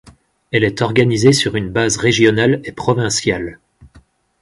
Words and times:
Elle 0.49 0.63
est 0.63 0.81
organisée 0.81 1.31
sur 1.31 1.55
une 1.55 1.69
base 1.69 1.97
régionale 1.97 2.59
et 2.63 2.71
provinciale. 2.71 3.59